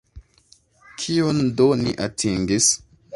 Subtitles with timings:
[1.03, 2.73] Kion do ni atingis?